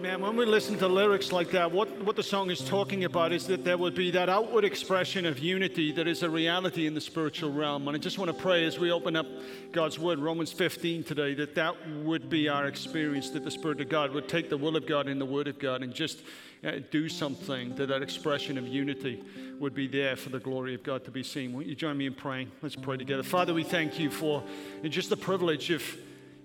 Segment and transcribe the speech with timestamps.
[0.00, 3.32] Man, when we listen to lyrics like that, what, what the song is talking about
[3.32, 6.94] is that there would be that outward expression of unity that is a reality in
[6.94, 7.88] the spiritual realm.
[7.88, 9.26] And I just want to pray as we open up
[9.72, 11.74] God's Word, Romans 15 today, that that
[12.04, 15.08] would be our experience, that the Spirit of God would take the will of God
[15.08, 16.22] and the Word of God and just
[16.62, 19.24] uh, do something, that that expression of unity
[19.58, 21.52] would be there for the glory of God to be seen.
[21.52, 22.52] Won't you join me in praying?
[22.62, 23.24] Let's pray together.
[23.24, 24.44] Father, we thank you for
[24.84, 25.82] just the privilege of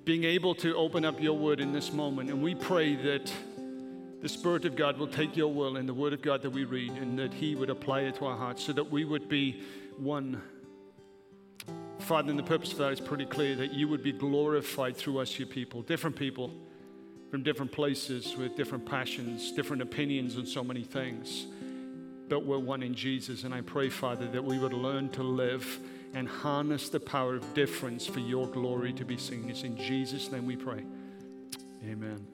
[0.06, 2.30] being able to open up your word in this moment.
[2.30, 3.32] And we pray that
[4.22, 6.66] the Spirit of God will take your will and the word of God that we
[6.66, 9.62] read and that He would apply it to our hearts so that we would be
[9.98, 10.42] one.
[12.00, 15.20] Father, and the purpose of that is pretty clear that you would be glorified through
[15.20, 16.52] us, your people, different people
[17.32, 21.48] from different places with different passions, different opinions and so many things.
[22.28, 23.44] But we're one in Jesus.
[23.44, 25.80] And I pray, Father, that we would learn to live
[26.14, 29.50] and harness the power of difference for your glory to be seen.
[29.50, 30.84] It's in Jesus' name we pray.
[31.86, 32.26] Amen.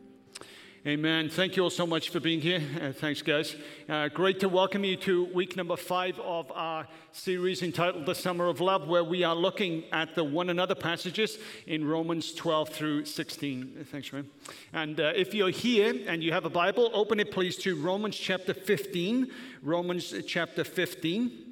[0.88, 1.30] Amen.
[1.30, 2.62] Thank you all so much for being here.
[2.82, 3.54] Uh, thanks, guys.
[3.90, 8.48] Uh, great to welcome you to week number five of our series entitled The Summer
[8.48, 13.06] of Love, where we are looking at the one another passages in Romans 12 through
[13.06, 13.88] 16.
[13.92, 14.30] Thanks, man.
[14.72, 18.16] And uh, if you're here and you have a Bible, open it please to Romans
[18.16, 19.30] chapter 15.
[19.62, 21.49] Romans chapter 15.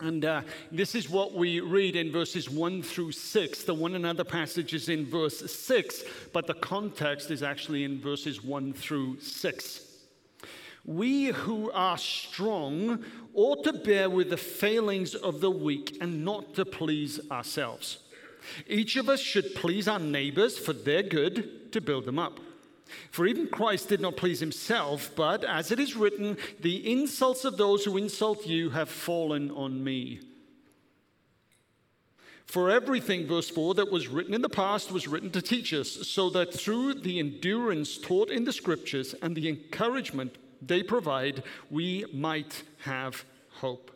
[0.00, 3.62] And uh, this is what we read in verses 1 through 6.
[3.62, 8.44] The one another passage is in verse 6, but the context is actually in verses
[8.44, 9.80] 1 through 6.
[10.84, 16.54] We who are strong ought to bear with the failings of the weak and not
[16.54, 17.98] to please ourselves.
[18.68, 22.38] Each of us should please our neighbors for their good to build them up.
[23.10, 27.56] For even Christ did not please himself, but as it is written, the insults of
[27.56, 30.20] those who insult you have fallen on me.
[32.46, 35.90] For everything, verse 4, that was written in the past was written to teach us,
[36.08, 42.04] so that through the endurance taught in the scriptures and the encouragement they provide, we
[42.12, 43.90] might have hope.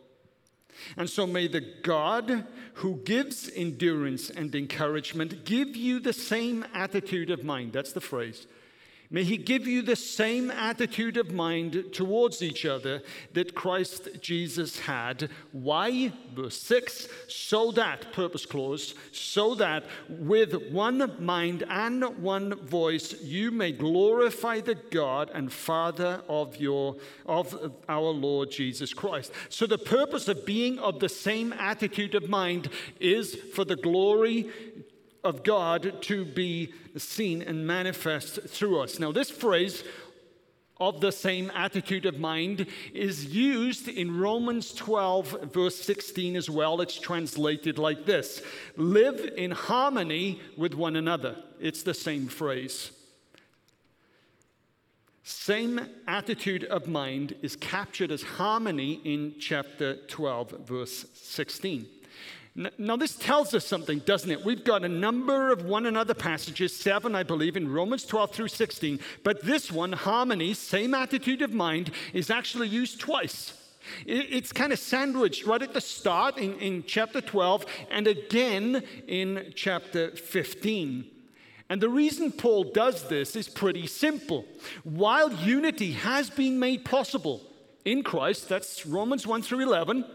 [0.97, 7.29] And so may the God who gives endurance and encouragement give you the same attitude
[7.29, 7.73] of mind.
[7.73, 8.47] That's the phrase
[9.13, 14.79] May He give you the same attitude of mind towards each other that Christ Jesus
[14.79, 15.29] had.
[15.51, 16.13] Why?
[16.33, 23.51] Verse 6 so that, purpose clause, so that with one mind and one voice you
[23.51, 26.95] may glorify the God and Father of, your,
[27.25, 29.33] of our Lord Jesus Christ.
[29.49, 32.69] So, the purpose of being of the same attitude of mind
[32.99, 34.49] is for the glory
[35.23, 38.99] of God to be seen and manifest through us.
[38.99, 39.83] Now, this phrase,
[40.81, 46.81] of the same attitude of mind is used in Romans 12, verse 16 as well.
[46.81, 48.41] It's translated like this
[48.75, 51.37] Live in harmony with one another.
[51.59, 52.91] It's the same phrase.
[55.23, 61.85] Same attitude of mind is captured as harmony in chapter 12, verse 16.
[62.53, 64.43] Now, this tells us something, doesn't it?
[64.43, 68.49] We've got a number of one another passages, seven, I believe, in Romans 12 through
[68.49, 68.99] 16.
[69.23, 73.53] But this one, harmony, same attitude of mind, is actually used twice.
[74.05, 79.53] It's kind of sandwiched right at the start in, in chapter 12 and again in
[79.55, 81.05] chapter 15.
[81.69, 84.45] And the reason Paul does this is pretty simple.
[84.83, 87.41] While unity has been made possible,
[87.85, 88.49] in Christ.
[88.49, 90.05] That's Romans 1 through 11.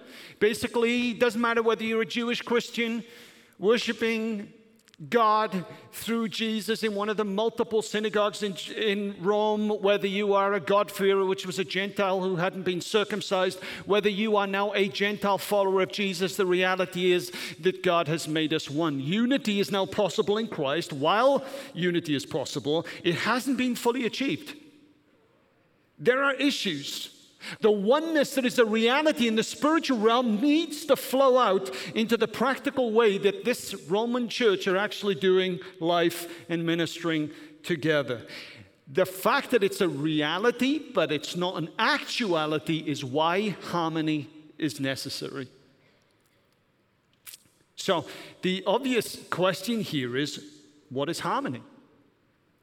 [0.40, 3.04] Basically, it doesn't matter whether you're a Jewish Christian
[3.58, 4.52] worshiping
[5.10, 10.54] God through Jesus in one of the multiple synagogues in, in Rome, whether you are
[10.54, 14.88] a God-fearer, which was a Gentile who hadn't been circumcised, whether you are now a
[14.88, 18.98] Gentile follower of Jesus, the reality is that God has made us one.
[18.98, 20.94] Unity is now possible in Christ.
[20.94, 21.44] While
[21.74, 24.54] unity is possible, it hasn't been fully achieved.
[25.98, 27.15] There are issues
[27.60, 32.16] the oneness that is a reality in the spiritual realm needs to flow out into
[32.16, 37.30] the practical way that this Roman church are actually doing life and ministering
[37.62, 38.26] together.
[38.92, 44.28] The fact that it's a reality, but it's not an actuality, is why harmony
[44.58, 45.48] is necessary.
[47.74, 48.06] So,
[48.42, 50.42] the obvious question here is
[50.88, 51.62] what is harmony?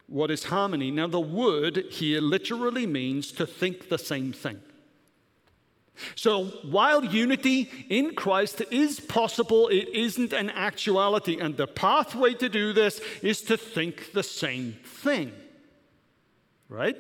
[0.08, 0.92] What is harmony?
[0.92, 4.60] Now, the word here literally means to think the same thing.
[6.16, 11.40] So while unity in Christ is possible, it isn't an actuality.
[11.40, 15.31] And the pathway to do this is to think the same thing.
[16.69, 16.98] Right?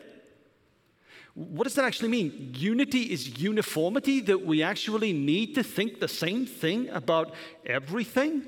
[1.33, 2.53] What does that actually mean?
[2.55, 7.33] Unity is uniformity, that we actually need to think the same thing about
[7.65, 8.43] everything?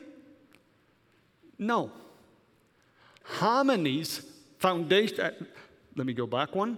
[1.57, 1.91] No.
[3.23, 4.21] Harmony's
[4.59, 5.31] foundation, uh,
[5.95, 6.77] let me go back one.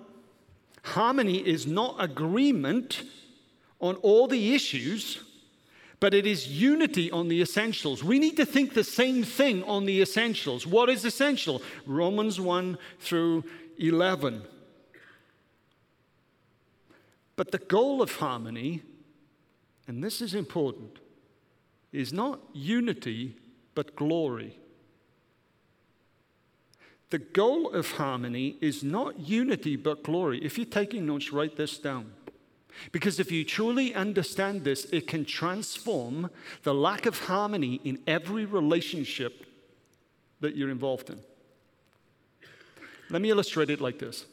[0.84, 3.04] Harmony is not agreement
[3.80, 5.24] on all the issues,
[6.00, 8.04] but it is unity on the essentials.
[8.04, 10.68] We need to think the same thing on the essentials.
[10.68, 11.62] What is essential?
[11.86, 13.44] Romans 1 through
[13.78, 14.44] 11.
[17.36, 18.84] But the goal of harmony,
[19.88, 21.00] and this is important,
[21.92, 23.36] is not unity,
[23.76, 24.58] but glory.
[27.10, 30.44] The goal of harmony is not unity, but glory.
[30.44, 32.12] If you're taking notes, write this down.
[32.92, 36.30] Because if you truly understand this, it can transform
[36.64, 39.46] the lack of harmony in every relationship
[40.40, 41.20] that you're involved in.
[43.10, 44.26] Let me illustrate it like this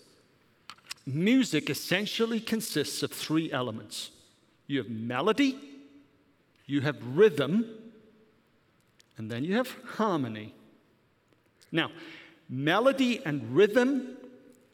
[1.06, 4.10] music essentially consists of three elements
[4.66, 5.58] you have melody,
[6.64, 7.66] you have rhythm,
[9.18, 10.54] and then you have harmony.
[11.70, 11.90] Now,
[12.48, 14.16] melody and rhythm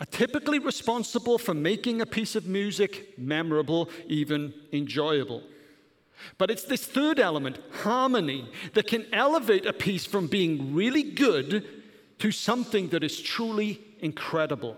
[0.01, 5.43] are typically responsible for making a piece of music memorable, even enjoyable.
[6.39, 11.67] But it's this third element, harmony, that can elevate a piece from being really good
[12.19, 14.77] to something that is truly incredible.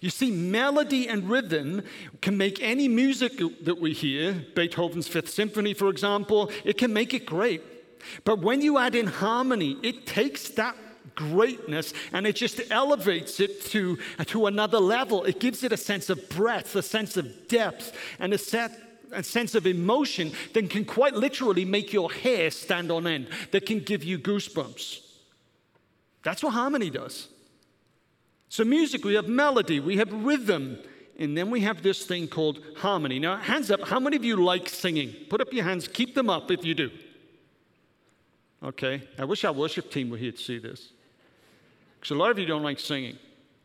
[0.00, 1.82] You see, melody and rhythm
[2.20, 3.32] can make any music
[3.62, 7.62] that we hear, Beethoven's Fifth Symphony, for example, it can make it great.
[8.24, 10.76] But when you add in harmony, it takes that
[11.14, 15.24] greatness and it just elevates it to, to another level.
[15.24, 18.78] It gives it a sense of breadth, a sense of depth, and a, set,
[19.12, 23.66] a sense of emotion that can quite literally make your hair stand on end, that
[23.66, 25.00] can give you goosebumps.
[26.22, 27.28] That's what harmony does.
[28.48, 30.78] So, music, we have melody, we have rhythm,
[31.18, 33.18] and then we have this thing called harmony.
[33.18, 35.14] Now, hands up, how many of you like singing?
[35.28, 36.90] Put up your hands, keep them up if you do.
[38.62, 40.93] Okay, I wish our worship team were here to see this.
[42.04, 43.18] Because a lot of you don't like singing.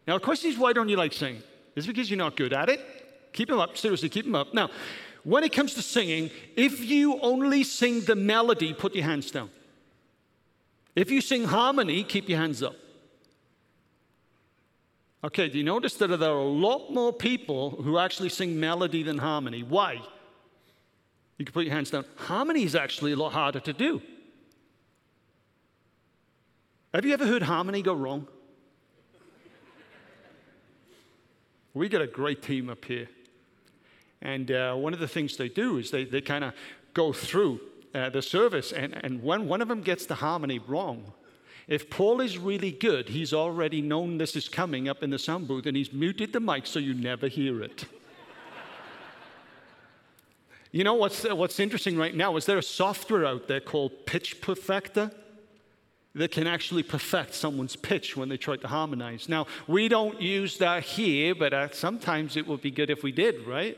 [0.07, 1.44] Now, the question is, why don't you like singing?
[1.75, 2.80] Is it because you're not good at it?
[3.33, 4.53] Keep them up, seriously, keep them up.
[4.53, 4.69] Now,
[5.25, 9.50] when it comes to singing, if you only sing the melody, put your hands down.
[10.95, 12.77] If you sing harmony, keep your hands up.
[15.21, 19.03] Okay, do you notice that there are a lot more people who actually sing melody
[19.03, 19.63] than harmony?
[19.63, 20.01] Why?
[21.38, 22.06] You can put your hands down.
[22.15, 24.01] Harmony is actually a lot harder to do.
[26.91, 28.27] Have you ever heard harmony go wrong?
[31.75, 33.07] we got a great team up here.
[34.24, 36.53] And uh, one of the things they do is they, they kind of
[36.95, 37.62] go through
[37.94, 41.13] uh, the service, and, and when one of them gets the harmony wrong,
[41.68, 45.47] if Paul is really good, he's already known this is coming up in the sound
[45.47, 47.86] booth and he's muted the mic so you never hear it.
[50.71, 54.41] you know what's, what's interesting right now is there a software out there called Pitch
[54.41, 55.13] Perfector?
[56.16, 59.30] That can actually perfect someone's pitch when they try to harmonize.
[59.30, 63.12] Now, we don't use that here, but uh, sometimes it would be good if we
[63.12, 63.78] did, right?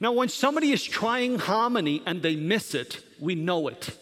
[0.00, 3.96] Now, when somebody is trying harmony and they miss it, we know it.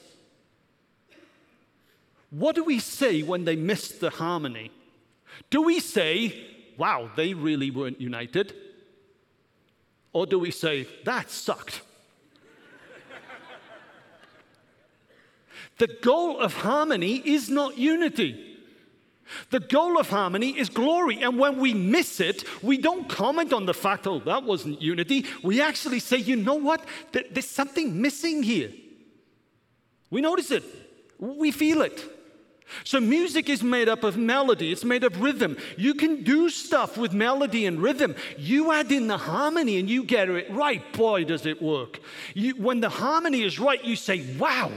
[2.30, 4.72] What do we say when they miss the harmony?
[5.50, 6.46] Do we say,
[6.78, 8.54] wow, they really weren't united?
[10.12, 11.82] Or do we say, that sucked?
[15.78, 18.54] The goal of harmony is not unity.
[19.50, 21.22] The goal of harmony is glory.
[21.22, 25.24] And when we miss it, we don't comment on the fact, oh, that wasn't unity.
[25.42, 26.84] We actually say, you know what?
[27.12, 28.70] There's something missing here.
[30.10, 30.62] We notice it,
[31.18, 32.10] we feel it.
[32.82, 35.56] So, music is made up of melody, it's made of rhythm.
[35.76, 38.14] You can do stuff with melody and rhythm.
[38.38, 40.92] You add in the harmony and you get it right.
[40.92, 42.00] Boy, does it work.
[42.32, 44.72] You, when the harmony is right, you say, wow.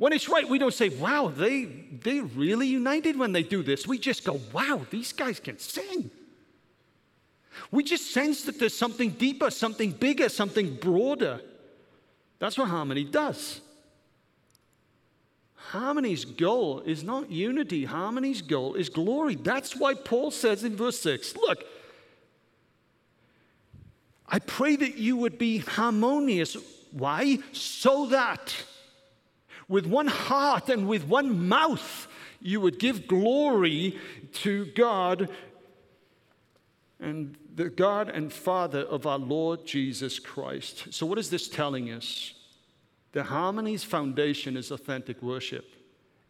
[0.00, 3.86] When it's right, we don't say, wow, they, they really united when they do this.
[3.86, 6.10] We just go, wow, these guys can sing.
[7.70, 11.42] We just sense that there's something deeper, something bigger, something broader.
[12.38, 13.60] That's what harmony does.
[15.54, 19.34] Harmony's goal is not unity, harmony's goal is glory.
[19.34, 21.62] That's why Paul says in verse 6 look,
[24.26, 26.56] I pray that you would be harmonious.
[26.90, 27.40] Why?
[27.52, 28.54] So that
[29.70, 32.08] with one heart and with one mouth
[32.40, 33.98] you would give glory
[34.32, 35.30] to God
[36.98, 40.92] and the God and Father of our Lord Jesus Christ.
[40.92, 42.34] So, what is this telling us?
[43.12, 45.64] The harmony's foundation is authentic worship.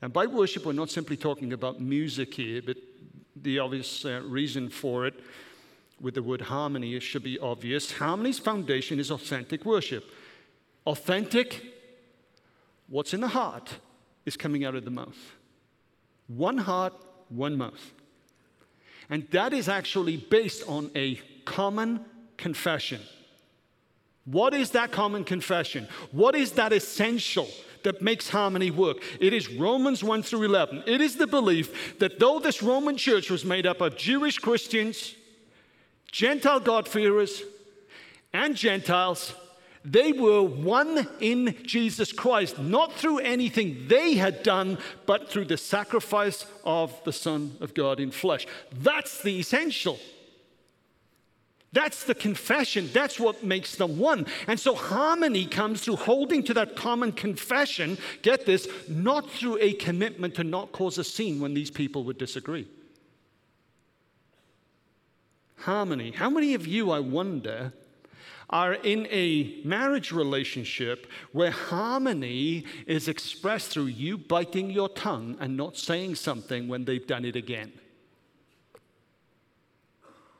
[0.02, 2.76] And by worship, we're not simply talking about music here, but
[3.36, 5.14] the obvious uh, reason for it
[6.00, 7.92] with the word harmony it should be obvious.
[7.92, 10.04] Harmony's foundation is authentic worship.
[10.86, 11.79] Authentic,
[12.90, 13.78] what's in the heart
[14.26, 15.16] is coming out of the mouth.
[16.28, 16.92] One heart,
[17.30, 17.92] one mouth.
[19.08, 22.04] And that is actually based on a common
[22.36, 23.00] confession.
[24.24, 25.88] What is that common confession?
[26.12, 27.48] What is that essential
[27.82, 28.98] that makes harmony work?
[29.18, 30.84] It is Romans 1 through 11.
[30.86, 35.14] It is the belief that though this Roman church was made up of Jewish Christians,
[36.12, 37.42] Gentile God-fearers,
[38.32, 39.34] and Gentiles,
[39.84, 45.56] they were one in Jesus Christ, not through anything they had done, but through the
[45.56, 48.46] sacrifice of the Son of God in flesh.
[48.72, 49.98] That's the essential.
[51.72, 52.90] That's the confession.
[52.92, 54.26] That's what makes them one.
[54.48, 59.74] And so harmony comes through holding to that common confession, get this, not through a
[59.74, 62.68] commitment to not cause a scene when these people would disagree.
[65.58, 66.10] Harmony.
[66.10, 67.72] How many of you, I wonder,
[68.50, 75.56] are in a marriage relationship where harmony is expressed through you biting your tongue and
[75.56, 77.72] not saying something when they've done it again?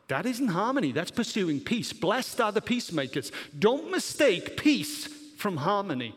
[0.08, 1.92] That isn't harmony, that's pursuing peace.
[1.92, 3.30] Blessed are the peacemakers.
[3.56, 6.16] Don't mistake peace from harmony.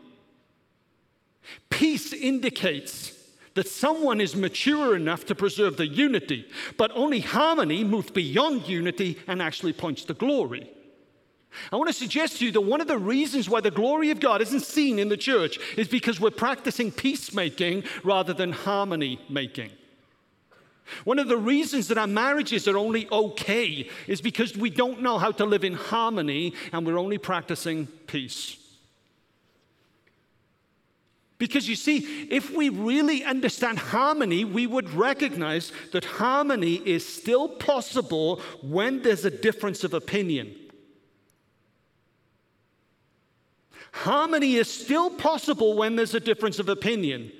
[1.70, 3.12] Peace indicates
[3.54, 6.44] that someone is mature enough to preserve the unity,
[6.76, 10.68] but only harmony moves beyond unity and actually points to glory.
[11.70, 14.20] I want to suggest to you that one of the reasons why the glory of
[14.20, 19.70] God isn't seen in the church is because we're practicing peacemaking rather than harmony making.
[21.04, 25.18] One of the reasons that our marriages are only okay is because we don't know
[25.18, 28.58] how to live in harmony and we're only practicing peace.
[31.38, 37.48] Because you see, if we really understand harmony, we would recognize that harmony is still
[37.48, 40.54] possible when there's a difference of opinion.
[43.94, 47.30] Harmony is still possible when there's a difference of opinion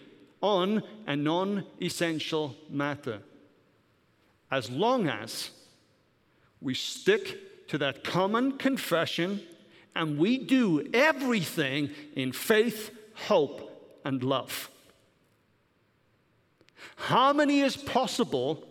[0.40, 3.20] on a non essential matter
[4.52, 5.50] as long as
[6.60, 9.42] we stick to that common confession
[9.96, 14.70] and we do everything in faith, hope, and love.
[16.94, 18.64] Harmony is possible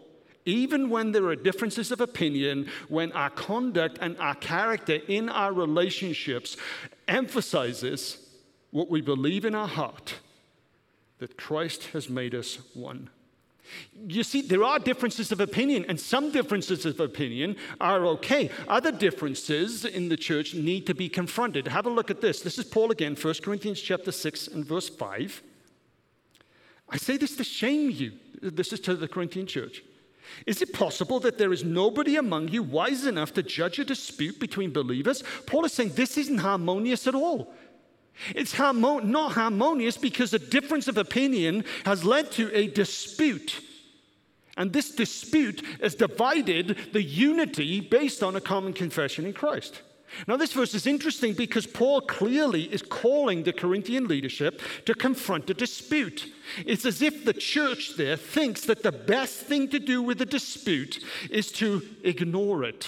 [0.45, 5.53] even when there are differences of opinion, when our conduct and our character in our
[5.53, 6.57] relationships
[7.07, 8.17] emphasizes
[8.71, 10.15] what we believe in our heart
[11.19, 13.09] that Christ has made us one.
[14.07, 18.49] You see, there are differences of opinion, and some differences of opinion are okay.
[18.67, 21.67] Other differences in the church need to be confronted.
[21.67, 22.41] Have a look at this.
[22.41, 25.41] This is Paul again, 1 Corinthians chapter 6 and verse 5.
[26.89, 28.11] I say this to shame you.
[28.41, 29.81] This is to the Corinthian church.
[30.45, 34.39] Is it possible that there is nobody among you wise enough to judge a dispute
[34.39, 35.23] between believers?
[35.45, 37.53] Paul is saying this isn't harmonious at all.
[38.35, 43.61] It's harmo- not harmonious because a difference of opinion has led to a dispute.
[44.55, 49.81] And this dispute has divided the unity based on a common confession in Christ.
[50.27, 55.49] Now, this verse is interesting because Paul clearly is calling the Corinthian leadership to confront
[55.49, 56.31] a dispute.
[56.65, 60.25] It's as if the church there thinks that the best thing to do with a
[60.25, 62.87] dispute is to ignore it,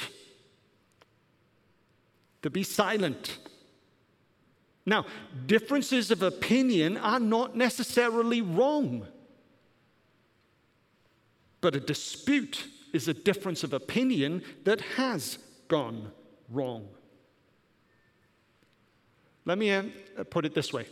[2.42, 3.38] to be silent
[4.86, 5.06] now,
[5.48, 9.08] differences of opinion are not necessarily wrong.
[11.62, 16.12] But a dispute is a difference of opinion that has gone
[16.50, 16.88] wrong.
[19.46, 19.84] Let me uh,
[20.30, 20.86] put it this way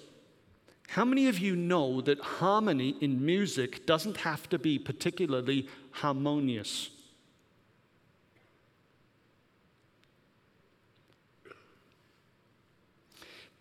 [0.89, 6.89] How many of you know that harmony in music doesn't have to be particularly harmonious?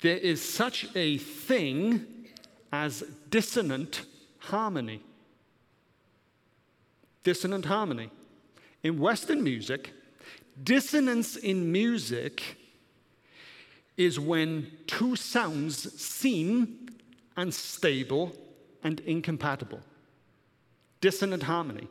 [0.03, 2.05] there is such a thing
[2.73, 4.03] as dissonant
[4.39, 5.01] harmony.
[7.23, 8.11] Dissonant harmony.
[8.83, 9.93] In Western music,
[10.63, 12.57] dissonance in music
[13.97, 16.89] is when two sounds seem
[17.37, 18.35] unstable
[18.83, 19.81] and incompatible.
[21.01, 21.89] Dissonant harmony.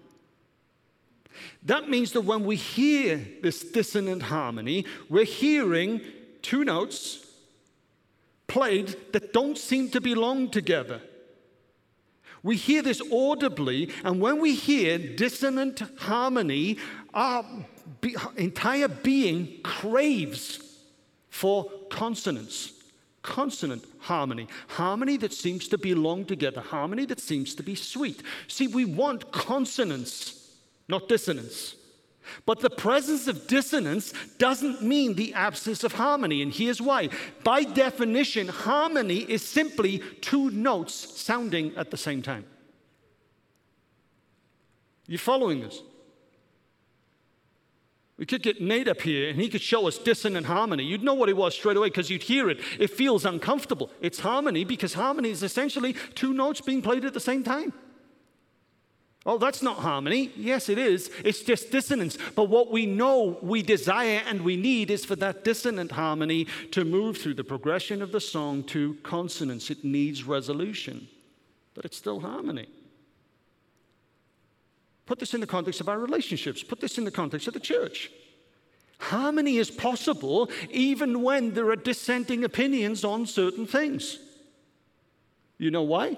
[1.63, 6.01] That means that when we hear this dissonant harmony, we're hearing
[6.41, 7.25] two notes
[8.48, 11.01] played that don't seem to belong together.
[12.43, 16.77] We hear this audibly, and when we hear dissonant harmony,
[17.13, 17.46] our
[18.01, 20.71] be- entire being craves
[21.31, 22.73] for consonance,
[23.23, 28.21] consonant harmony, harmony that seems to belong together, harmony that seems to be sweet.
[28.47, 30.55] See, we want consonance,
[30.88, 31.75] not dissonance.
[32.45, 37.09] But the presence of dissonance doesn't mean the absence of harmony, and here's why.
[37.43, 42.45] By definition, harmony is simply two notes sounding at the same time.
[45.07, 45.81] You following this?
[48.22, 50.84] We could get Nate up here and he could show us dissonant harmony.
[50.84, 52.60] You'd know what it was straight away because you'd hear it.
[52.78, 53.90] It feels uncomfortable.
[54.00, 57.74] It's harmony because harmony is essentially two notes being played at the same time.
[59.25, 60.32] Oh, that's not harmony.
[60.36, 61.10] Yes, it is.
[61.25, 62.16] It's just dissonance.
[62.36, 66.86] But what we know we desire and we need is for that dissonant harmony to
[66.86, 69.72] move through the progression of the song to consonance.
[69.72, 71.08] It needs resolution,
[71.74, 72.68] but it's still harmony.
[75.05, 77.60] Put this in the context of our relationships, put this in the context of the
[77.60, 78.12] church.
[79.00, 84.20] Harmony is possible even when there are dissenting opinions on certain things.
[85.58, 86.17] You know why?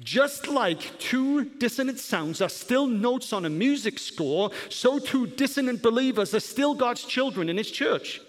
[0.00, 5.82] Just like two dissonant sounds are still notes on a music score, so two dissonant
[5.82, 8.20] believers are still God's children in His church.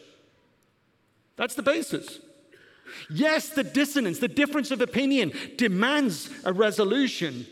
[1.36, 2.20] That's the basis.
[3.10, 7.46] Yes, the dissonance, the difference of opinion demands a resolution.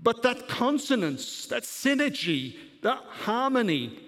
[0.00, 3.98] But that consonance, that synergy, that harmony,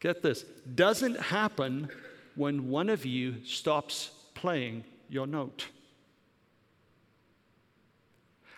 [0.00, 1.88] get this, doesn't happen
[2.34, 5.66] when one of you stops playing your note.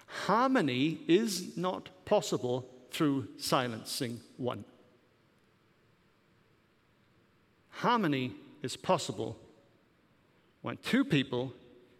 [0.07, 4.65] Harmony is not possible through silencing one.
[7.71, 9.39] Harmony is possible
[10.63, 11.55] when two people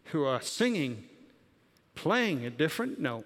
[0.07, 1.05] who are singing,
[1.95, 3.25] playing a different note,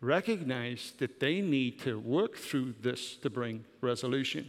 [0.00, 4.48] recognize that they need to work through this to bring resolution.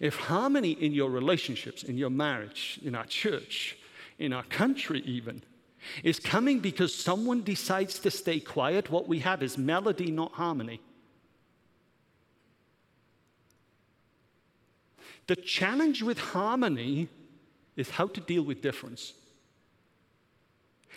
[0.00, 3.78] If harmony in your relationships, in your marriage, in our church,
[4.18, 5.42] in our country, even,
[6.02, 8.90] is coming because someone decides to stay quiet.
[8.90, 10.80] What we have is melody, not harmony.
[15.28, 17.08] The challenge with harmony
[17.76, 19.12] is how to deal with difference.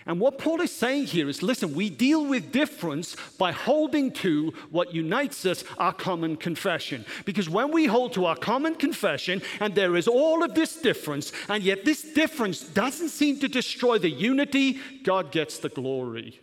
[0.05, 4.53] And what Paul is saying here is listen, we deal with difference by holding to
[4.71, 7.05] what unites us, our common confession.
[7.25, 11.31] Because when we hold to our common confession, and there is all of this difference,
[11.49, 16.39] and yet this difference doesn't seem to destroy the unity, God gets the glory.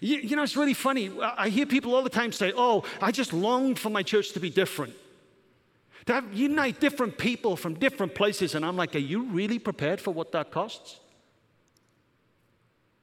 [0.00, 1.10] You, you know, it's really funny.
[1.20, 4.40] I hear people all the time say, Oh, I just long for my church to
[4.40, 4.94] be different.
[6.06, 8.54] To have, unite different people from different places.
[8.54, 11.00] And I'm like, Are you really prepared for what that costs?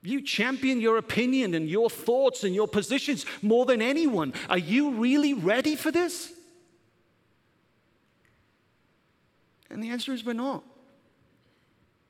[0.05, 4.33] You champion your opinion and your thoughts and your positions more than anyone.
[4.49, 6.31] Are you really ready for this?
[9.69, 10.63] And the answer is we're not.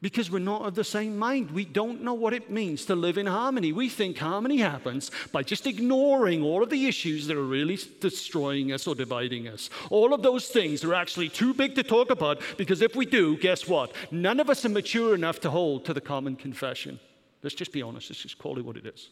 [0.02, 1.50] Because we're not of the same mind.
[1.50, 3.72] We don't know what it means to live in harmony.
[3.72, 8.72] We think harmony happens by just ignoring all of the issues that are really destroying
[8.72, 9.72] us or dividing us.
[9.90, 13.36] All of those things are actually too big to talk about because if we do,
[13.38, 13.94] guess what?
[14.12, 17.00] None of us are mature enough to hold to the common confession.
[17.46, 18.10] Let's just be honest.
[18.10, 19.12] Let's just call it what it is.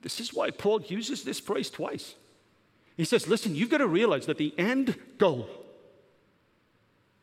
[0.00, 2.14] This is why Paul uses this phrase twice.
[2.96, 5.50] He says, listen, you've got to realize that the end goal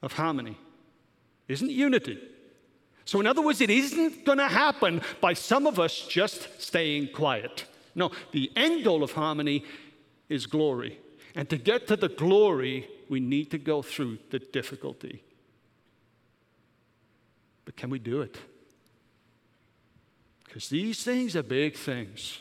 [0.04, 0.56] of harmony
[1.48, 2.20] isn't unity.
[3.06, 7.12] So, in other words, it isn't going to happen by some of us just staying
[7.12, 7.66] quiet.
[7.96, 9.66] No, the end goal of harmony
[10.30, 11.00] is glory.
[11.34, 15.24] And to get to the glory, we need to go through the difficulty.
[17.80, 18.36] Can we do it?
[20.44, 22.40] Because these things are big things.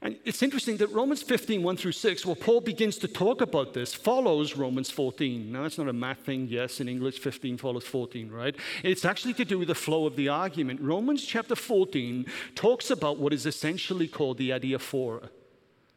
[0.00, 3.74] And it's interesting that Romans 15, 1 through 6, where Paul begins to talk about
[3.74, 5.50] this, follows Romans 14.
[5.50, 6.46] Now, that's not a math thing.
[6.48, 8.54] Yes, in English, 15 follows 14, right?
[8.84, 10.80] It's actually to do with the flow of the argument.
[10.80, 15.28] Romans chapter 14 talks about what is essentially called the adiaphora.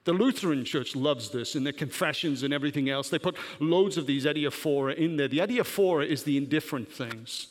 [0.06, 3.10] The Lutheran church loves this in their confessions and everything else.
[3.10, 5.28] They put loads of these adiaphora in there.
[5.28, 7.46] The adiaphora is the indifferent things.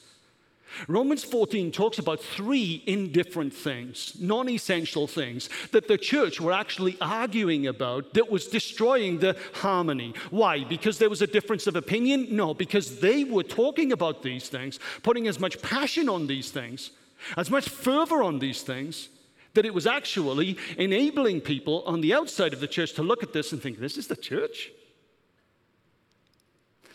[0.88, 6.96] Romans 14 talks about three indifferent things, non essential things, that the church were actually
[7.00, 10.14] arguing about that was destroying the harmony.
[10.30, 10.64] Why?
[10.64, 12.28] Because there was a difference of opinion?
[12.30, 16.90] No, because they were talking about these things, putting as much passion on these things,
[17.36, 19.08] as much fervor on these things,
[19.54, 23.32] that it was actually enabling people on the outside of the church to look at
[23.32, 24.70] this and think, this is the church?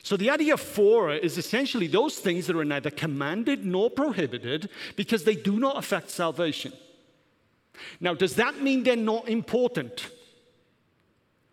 [0.06, 5.34] So the adiaphora is essentially those things that are neither commanded nor prohibited because they
[5.34, 6.74] do not affect salvation.
[8.00, 10.12] Now, does that mean they're not important?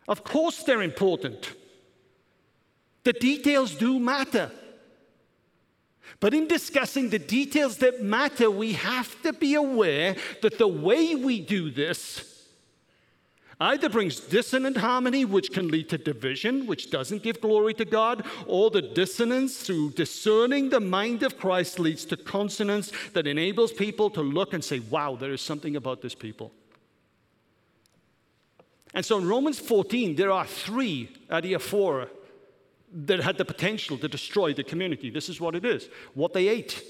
[0.06, 1.54] Of course, they're important.
[3.04, 4.50] The details do matter.
[6.20, 11.14] But in discussing the details that matter, we have to be aware that the way
[11.14, 12.31] we do this
[13.62, 18.24] either brings dissonant harmony, which can lead to division, which doesn't give glory to God,
[18.46, 24.10] or the dissonance through discerning the mind of Christ leads to consonance that enables people
[24.10, 26.52] to look and say, wow, there is something about this people.
[28.94, 32.08] And so in Romans 14, there are three adiaphora
[32.92, 35.08] that had the potential to destroy the community.
[35.08, 36.82] This is what it is what they ate.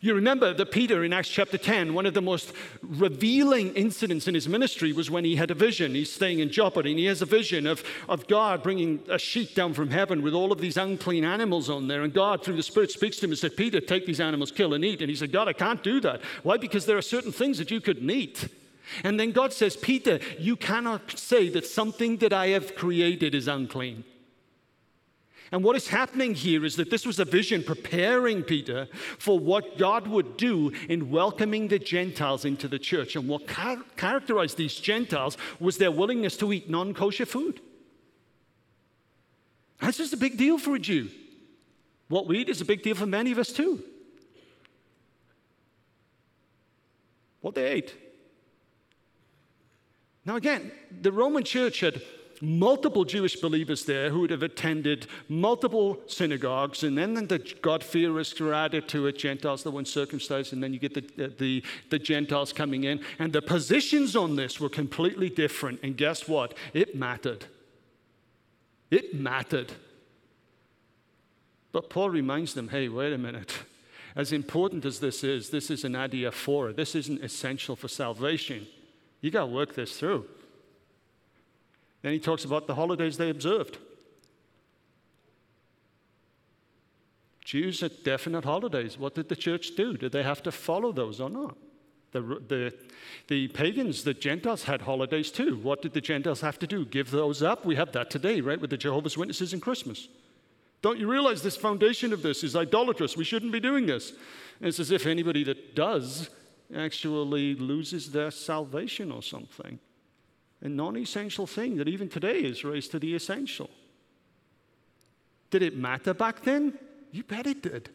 [0.00, 4.34] You remember that Peter in Acts chapter 10, one of the most revealing incidents in
[4.34, 5.94] his ministry was when he had a vision.
[5.94, 9.54] He's staying in Joppa and he has a vision of, of God bringing a sheet
[9.54, 12.02] down from heaven with all of these unclean animals on there.
[12.02, 14.74] And God, through the Spirit, speaks to him and said, Peter, take these animals, kill
[14.74, 15.00] and eat.
[15.00, 16.20] And he said, God, I can't do that.
[16.42, 16.56] Why?
[16.56, 18.48] Because there are certain things that you couldn't eat.
[19.02, 23.48] And then God says, Peter, you cannot say that something that I have created is
[23.48, 24.04] unclean.
[25.54, 28.88] And what is happening here is that this was a vision preparing Peter
[29.20, 33.14] for what God would do in welcoming the Gentiles into the church.
[33.14, 37.60] And what char- characterized these Gentiles was their willingness to eat non kosher food.
[39.80, 41.08] That's just a big deal for a Jew.
[42.08, 43.80] What we eat is a big deal for many of us too.
[47.42, 47.94] What they ate.
[50.24, 52.02] Now, again, the Roman church had
[52.44, 58.54] multiple Jewish believers there who would have attended multiple synagogues, and then the God-fearers were
[58.54, 62.52] added to it, Gentiles that weren't circumcised, and then you get the, the, the Gentiles
[62.52, 63.00] coming in.
[63.18, 65.80] And the positions on this were completely different.
[65.82, 66.54] And guess what?
[66.72, 67.46] It mattered.
[68.90, 69.72] It mattered.
[71.72, 73.58] But Paul reminds them hey, wait a minute.
[74.16, 76.76] As important as this is, this is an adiaphora.
[76.76, 78.66] This isn't essential for salvation.
[79.20, 80.26] You got to work this through.
[82.04, 83.78] Then he talks about the holidays they observed.
[87.42, 88.98] Jews had definite holidays.
[88.98, 89.96] What did the church do?
[89.96, 91.56] Did they have to follow those or not?
[92.12, 92.74] The, the,
[93.28, 95.56] the pagans, the Gentiles had holidays too.
[95.56, 96.84] What did the Gentiles have to do?
[96.84, 97.64] Give those up?
[97.64, 100.08] We have that today, right, with the Jehovah's Witnesses and Christmas.
[100.82, 103.16] Don't you realize this foundation of this is idolatrous?
[103.16, 104.10] We shouldn't be doing this.
[104.60, 106.28] And it's as if anybody that does
[106.76, 109.78] actually loses their salvation or something
[110.64, 113.70] a non essential thing that even today is raised to the essential.
[115.50, 116.76] Did it matter back then?
[117.12, 117.90] You bet it did.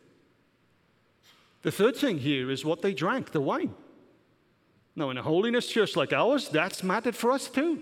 [1.63, 3.73] The third thing here is what they drank the wine.
[4.95, 7.81] Now, in a holiness church like ours, that's mattered for us too.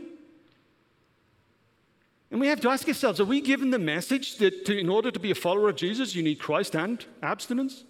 [2.32, 5.12] And we have to ask ourselves are we given the message that to, in order
[5.12, 7.84] to be a follower of Jesus, you need Christ and abstinence?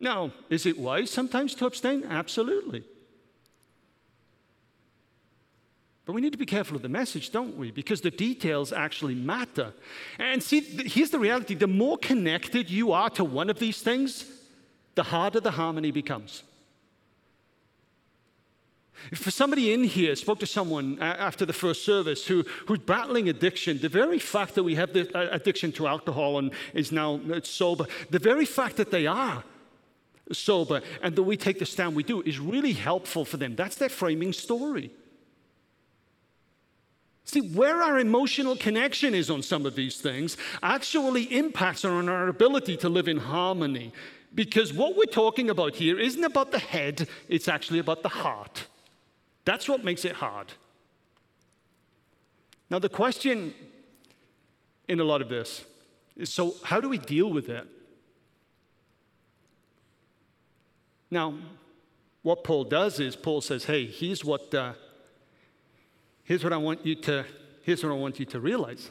[0.00, 2.04] Now, is it wise sometimes to abstain?
[2.04, 2.84] Absolutely.
[6.06, 7.70] But we need to be careful of the message, don't we?
[7.70, 9.72] Because the details actually matter.
[10.18, 14.26] And see, here's the reality the more connected you are to one of these things,
[14.96, 16.42] the harder the harmony becomes.
[19.10, 23.28] If for somebody in here spoke to someone after the first service who, who's battling
[23.28, 27.20] addiction, the very fact that we have the uh, addiction to alcohol and is now
[27.42, 29.42] sober, the very fact that they are
[30.32, 33.56] sober and that we take the stand we do is really helpful for them.
[33.56, 34.90] That's their framing story.
[37.24, 42.28] See, where our emotional connection is on some of these things actually impacts on our
[42.28, 43.92] ability to live in harmony.
[44.34, 48.66] Because what we're talking about here isn't about the head, it's actually about the heart.
[49.44, 50.52] That's what makes it hard.
[52.68, 53.54] Now, the question
[54.88, 55.64] in a lot of this
[56.16, 57.66] is so, how do we deal with it?
[61.10, 61.34] Now,
[62.22, 64.54] what Paul does is Paul says, hey, here's what.
[64.54, 64.74] Uh,
[66.24, 67.24] Here's what I want you to,
[67.62, 68.90] here's what I want you to realize.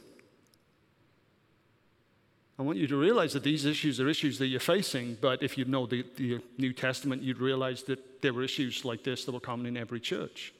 [2.57, 5.57] I want you to realize that these issues are issues that you're facing, but if
[5.57, 9.31] you know the, the New Testament, you'd realize that there were issues like this that
[9.31, 10.53] were common in every church.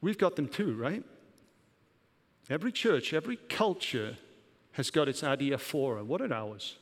[0.00, 1.04] We've got them too, right?
[2.48, 4.16] Every church, every culture
[4.72, 6.04] has got its adiaphora.
[6.04, 6.76] What are ours?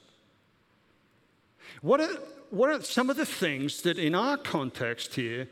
[1.80, 2.14] What are,
[2.50, 5.48] what are some of the things that in our context here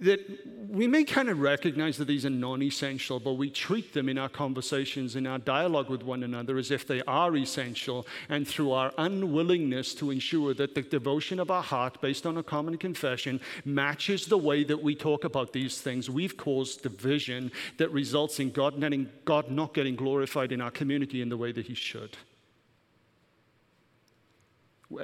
[0.00, 0.20] that
[0.68, 4.18] we may kind of recognize that these are non essential, but we treat them in
[4.18, 8.06] our conversations, in our dialogue with one another, as if they are essential.
[8.28, 12.42] And through our unwillingness to ensure that the devotion of our heart, based on a
[12.42, 17.90] common confession, matches the way that we talk about these things, we've caused division that
[17.90, 21.66] results in God, netting, God not getting glorified in our community in the way that
[21.66, 22.16] He should.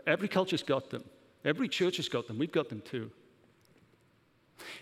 [0.06, 1.04] Every culture's got them,
[1.44, 3.10] every church has got them, we've got them too.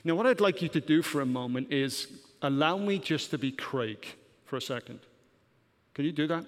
[0.05, 2.09] Now, what I'd like you to do for a moment is
[2.43, 4.07] allow me just to be Craig
[4.45, 5.01] for a second.
[5.95, 6.45] Can you do that?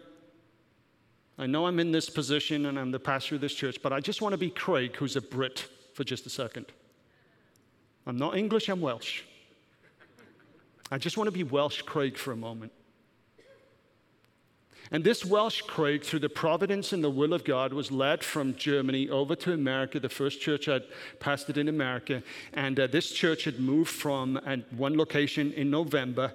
[1.38, 4.01] I know I'm in this position and I'm the pastor of this church, but I
[4.01, 6.67] just want to be Craig, who's a Brit, for just a second.
[8.07, 9.23] I'm not English, I'm Welsh.
[10.91, 12.73] I just want to be Welsh Craig for a moment.
[14.90, 18.55] And this Welsh Craig, through the providence and the will of God, was led from
[18.55, 20.01] Germany over to America.
[20.01, 20.85] The first church I'd
[21.20, 22.22] pastored in America.
[22.55, 26.33] And uh, this church had moved from uh, one location in November.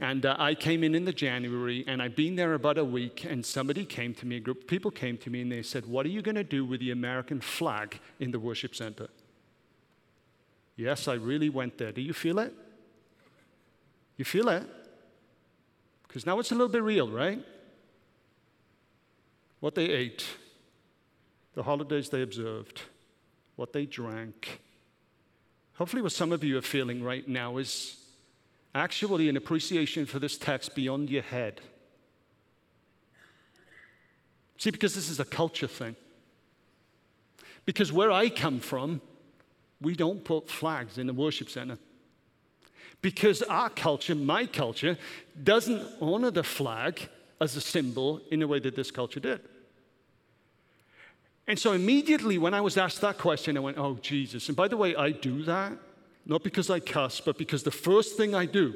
[0.00, 3.24] And uh, I came in in the January, and I'd been there about a week.
[3.24, 5.84] And somebody came to me, a group of people came to me, and they said,
[5.86, 9.08] What are you going to do with the American flag in the worship center?
[10.76, 11.90] Yes, I really went there.
[11.90, 12.52] Do you feel it?
[14.16, 14.64] You feel it?
[16.06, 17.42] Because now it's a little bit real, right?
[19.60, 20.24] What they ate,
[21.54, 22.82] the holidays they observed,
[23.56, 24.60] what they drank.
[25.74, 27.96] Hopefully, what some of you are feeling right now is
[28.74, 31.60] actually an appreciation for this text beyond your head.
[34.58, 35.96] See, because this is a culture thing.
[37.64, 39.00] Because where I come from,
[39.80, 41.78] we don't put flags in the worship center.
[43.02, 44.96] Because our culture, my culture,
[45.42, 47.08] doesn't honor the flag
[47.40, 49.40] as a symbol in the way that this culture did.
[51.46, 54.48] And so immediately when I was asked that question, I went, Oh, Jesus.
[54.48, 55.72] And by the way, I do that,
[56.24, 58.74] not because I cuss, but because the first thing I do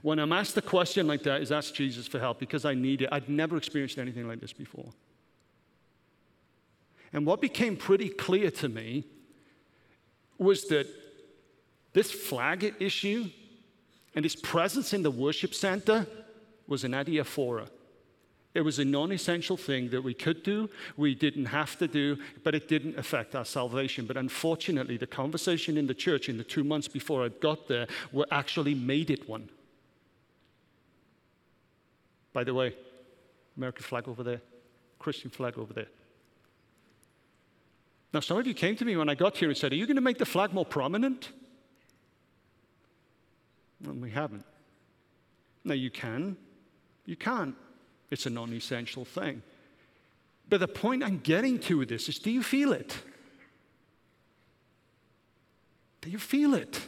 [0.00, 3.02] when I'm asked a question like that is ask Jesus for help because I need
[3.02, 3.08] it.
[3.12, 4.90] I'd never experienced anything like this before.
[7.12, 9.04] And what became pretty clear to me
[10.38, 10.86] was that
[11.92, 13.30] this flag issue
[14.14, 16.06] and its presence in the worship center
[16.66, 17.68] was an adiaphora.
[18.54, 22.18] It was a non essential thing that we could do, we didn't have to do,
[22.44, 24.04] but it didn't affect our salvation.
[24.04, 27.86] But unfortunately, the conversation in the church in the two months before I got there
[28.12, 29.48] were actually made it one.
[32.32, 32.74] By the way,
[33.56, 34.40] American flag over there,
[34.98, 35.88] Christian flag over there.
[38.12, 39.86] Now, some of you came to me when I got here and said, Are you
[39.86, 41.30] going to make the flag more prominent?
[43.82, 44.44] Well, we haven't.
[45.64, 46.36] Now, you can,
[47.06, 47.54] you can't.
[48.12, 49.40] It's a non essential thing.
[50.46, 52.94] But the point I'm getting to with this is do you feel it?
[56.02, 56.78] Do you feel it?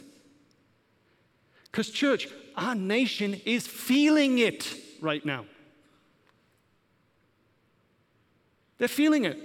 [1.63, 5.45] Because, church, our nation is feeling it right now.
[8.77, 9.39] They're feeling it.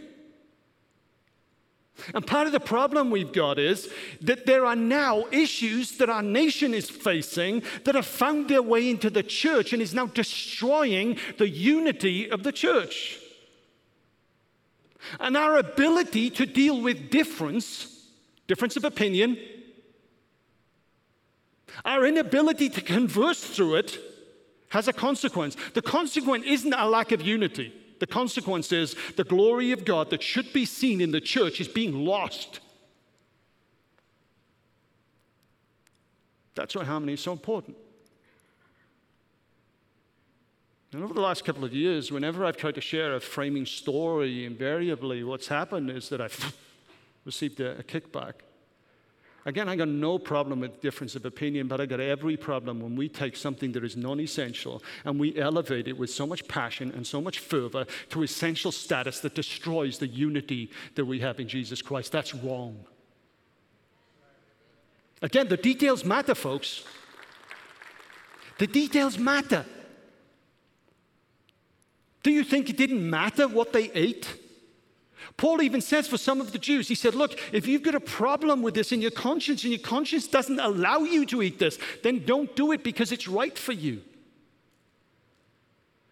[2.15, 3.89] And part of the problem we've got is
[4.21, 8.89] that there are now issues that our nation is facing that have found their way
[8.91, 13.19] into the church and is now destroying the unity of the church.
[15.19, 18.07] And our ability to deal with difference,
[18.47, 19.39] difference of opinion,
[21.85, 23.99] our inability to converse through it
[24.71, 25.57] has a consequence.
[25.75, 27.73] The consequence isn't a lack of unity.
[28.01, 31.69] The consequence is the glory of God that should be seen in the church is
[31.69, 32.61] being lost.
[36.55, 37.77] That's why harmony is so important.
[40.93, 44.45] And over the last couple of years, whenever I've tried to share a framing story,
[44.45, 46.57] invariably what's happened is that I've
[47.25, 48.33] received a, a kickback.
[49.47, 52.95] Again, I got no problem with difference of opinion, but I got every problem when
[52.95, 56.93] we take something that is non essential and we elevate it with so much passion
[56.95, 61.49] and so much fervor to essential status that destroys the unity that we have in
[61.49, 62.13] Jesus Christ.
[62.13, 62.85] That's wrong.
[65.23, 66.85] Again, the details matter, folks.
[68.59, 69.65] The details matter.
[72.23, 74.40] Do you think it didn't matter what they ate?
[75.41, 78.01] Paul even says for some of the Jews, he said, Look, if you've got a
[78.01, 81.79] problem with this in your conscience and your conscience doesn't allow you to eat this,
[82.03, 84.03] then don't do it because it's right for you.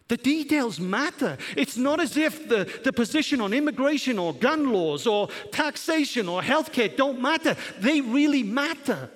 [0.08, 1.36] The details matter.
[1.58, 6.40] It's not as if the, the position on immigration or gun laws or taxation or
[6.40, 7.54] healthcare don't matter.
[7.80, 9.10] They really matter.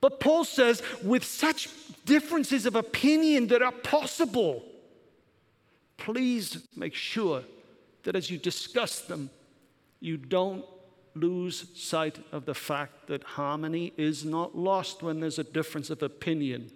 [0.00, 1.68] But Paul says, with such
[2.04, 4.62] differences of opinion that are possible,
[5.96, 7.42] please make sure
[8.02, 9.30] that as you discuss them,
[10.00, 10.64] you don't
[11.14, 16.02] lose sight of the fact that harmony is not lost when there's a difference of
[16.02, 16.70] opinion.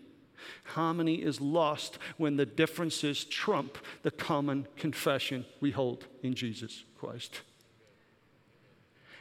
[0.65, 7.41] Harmony is lost when the differences trump the common confession we hold in Jesus Christ.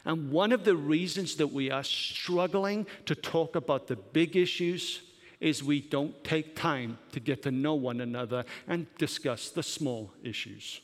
[0.04, 5.02] And one of the reasons that we are struggling to talk about the big issues
[5.40, 10.12] is we don't take time to get to know one another and discuss the small
[10.24, 10.82] issues.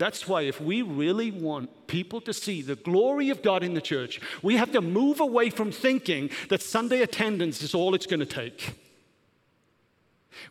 [0.00, 3.82] That's why, if we really want people to see the glory of God in the
[3.82, 8.20] church, we have to move away from thinking that Sunday attendance is all it's going
[8.20, 8.78] to take.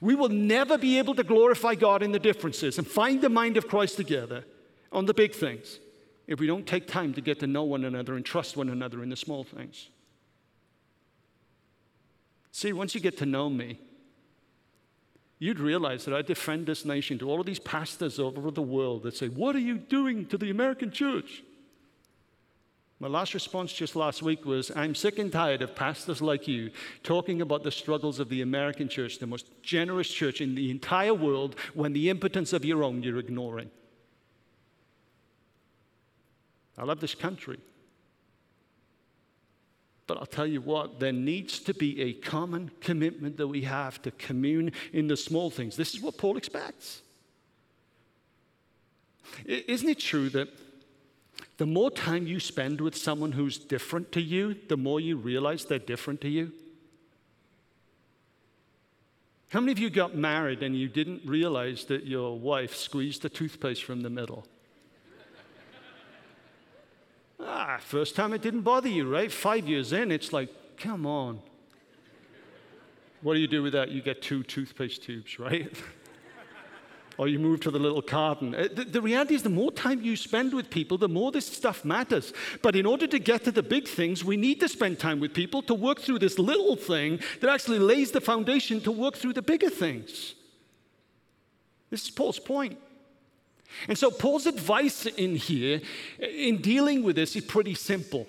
[0.02, 3.58] We will never be able to glorify God in the differences and find the mind
[3.58, 4.46] of Christ together
[4.92, 5.80] on the big things
[6.28, 9.02] if we don't take time to get to know one another and trust one another
[9.02, 9.90] in the small things.
[12.52, 13.80] See, once you get to know me,
[15.40, 18.62] you'd realize that I defend this nation to all of these pastors all over the
[18.62, 21.44] world that say, What are you doing to the American church?
[23.02, 26.70] My last response just last week was I'm sick and tired of pastors like you
[27.02, 31.14] talking about the struggles of the American church, the most generous church in the entire
[31.14, 33.72] world, when the impotence of your own you're ignoring.
[36.78, 37.60] I love this country.
[40.10, 44.02] But I'll tell you what, there needs to be a common commitment that we have
[44.02, 45.76] to commune in the small things.
[45.76, 47.04] This is what Paul expects.
[49.46, 50.50] Isn't it true that
[51.58, 55.66] the more time you spend with someone who's different to you, the more you realize
[55.66, 56.54] they're different to you?
[59.50, 63.30] How many of you got married and you didn't realize that your wife squeezed the
[63.30, 64.48] toothpaste from the middle?
[67.42, 69.32] Ah, first time it didn't bother you, right?
[69.32, 71.40] Five years in, it's like, come on.
[73.22, 73.90] What do you do with that?
[73.90, 75.72] You get two toothpaste tubes, right?
[77.20, 78.56] or you move to the little carton.
[78.56, 81.46] Uh, the, the, reality is, the more time you spend with people, the more this
[81.46, 82.32] stuff matters.
[82.62, 85.34] But in order to get to the big things, we need to spend time with
[85.34, 89.34] people to work through this little thing that actually lays the foundation to work through
[89.34, 90.34] the bigger things.
[91.90, 92.80] This is Paul's point.
[93.88, 95.82] And so, Paul's advice in here,
[96.20, 98.28] in dealing with this, is pretty simple.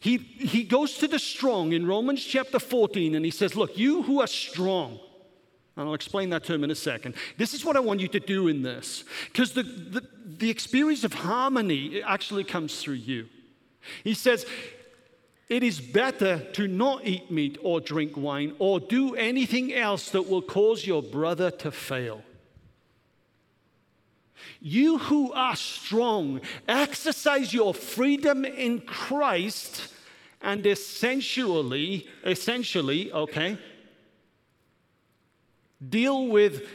[0.00, 4.02] He, he goes to the strong in Romans chapter 14 and he says, Look, you
[4.02, 4.98] who are strong,
[5.76, 7.14] and I'll explain that term in a second.
[7.36, 11.04] This is what I want you to do in this, because the, the, the experience
[11.04, 13.28] of harmony actually comes through you.
[14.02, 14.46] He says,
[15.48, 20.28] It is better to not eat meat or drink wine or do anything else that
[20.28, 22.22] will cause your brother to fail.
[24.60, 29.92] You who are strong, exercise your freedom in Christ
[30.40, 33.58] and essentially, essentially, okay,
[35.88, 36.68] deal with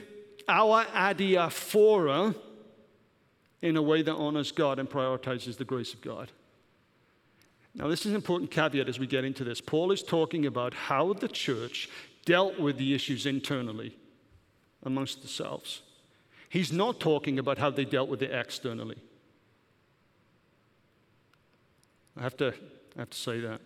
[0.48, 2.36] our adiaphora
[3.62, 6.32] in a way that honors God and prioritizes the grace of God.
[7.74, 9.62] Now, this is an important caveat as we get into this.
[9.62, 11.90] Paul is talking about how the church
[12.26, 13.96] dealt with the issues internally
[14.84, 15.82] amongst themselves.
[16.52, 18.98] He's not talking about how they dealt with it externally.
[22.18, 22.54] I have to,
[22.98, 23.62] I have to say that.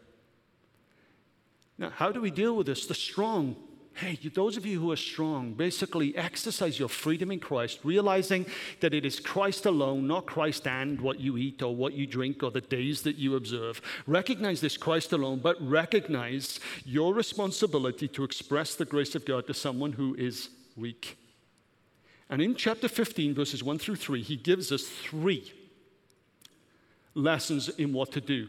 [1.79, 2.85] Now, how do we deal with this?
[2.85, 3.55] The strong.
[3.95, 8.45] Hey, those of you who are strong, basically exercise your freedom in Christ, realizing
[8.81, 12.43] that it is Christ alone, not Christ and what you eat or what you drink
[12.43, 13.81] or the days that you observe.
[14.05, 19.55] Recognize this Christ alone, but recognize your responsibility to express the grace of God to
[19.55, 21.17] someone who is weak.
[22.29, 25.53] And in chapter 15, verses 1 through 3, he gives us three
[27.13, 28.47] lessons in what to do.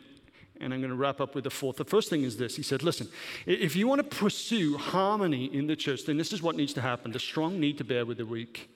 [0.60, 1.76] And I'm going to wrap up with the fourth.
[1.76, 3.08] The first thing is this He said, Listen,
[3.44, 6.80] if you want to pursue harmony in the church, then this is what needs to
[6.80, 7.12] happen.
[7.12, 8.70] The strong need to bear with the weak.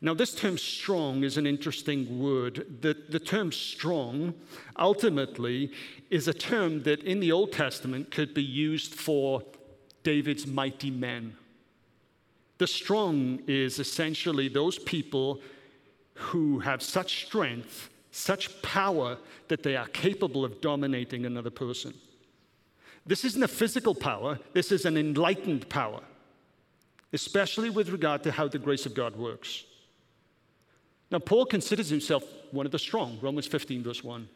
[0.00, 2.78] Now, this term strong is an interesting word.
[2.82, 4.34] The, the term strong
[4.78, 5.72] ultimately
[6.08, 9.42] is a term that in the Old Testament could be used for
[10.04, 11.36] David's mighty men.
[12.58, 15.40] The strong is essentially those people
[16.14, 21.94] who have such strength, such power, that they are capable of dominating another person.
[23.06, 26.00] This isn't a physical power, this is an enlightened power,
[27.12, 29.64] especially with regard to how the grace of God works.
[31.10, 34.28] Now, Paul considers himself one of the strong, Romans 15, verse 1.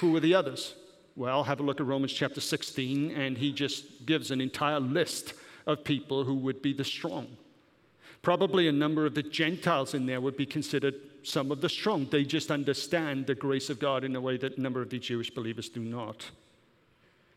[0.00, 0.74] Who are the others?
[1.16, 5.34] Well, have a look at Romans chapter 16, and he just gives an entire list
[5.66, 7.36] of people who would be the strong.
[8.22, 10.94] Probably a number of the Gentiles in there would be considered
[11.24, 12.06] some of the strong.
[12.06, 14.98] They just understand the grace of God in a way that a number of the
[14.98, 16.30] Jewish believers do not.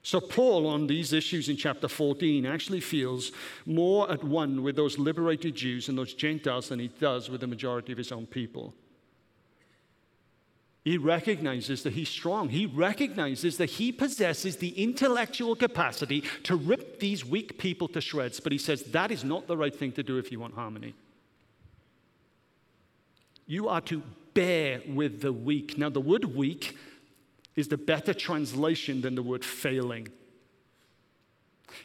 [0.04, 3.32] So, Paul, on these issues in chapter 14, actually feels
[3.66, 7.48] more at one with those liberated Jews and those Gentiles than he does with the
[7.48, 8.76] majority of his own people.
[10.86, 12.50] He recognizes that he's strong.
[12.50, 18.40] He recognizes that he possesses the intellectual capacity to rip these weak people to shreds.
[18.40, 20.94] But he says that is not the right thing to do if you want harmony.
[23.48, 24.04] You are to
[24.36, 25.76] bear with the weak.
[25.76, 26.78] Now, the word weak
[27.56, 30.10] is the better translation than the word failing.